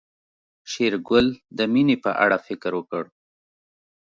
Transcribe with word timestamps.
شېرګل 0.71 1.27
د 1.57 1.59
مينې 1.73 1.95
په 2.03 2.11
اړه 2.23 2.37
فکر 2.47 2.71
وکړ. 2.75 3.03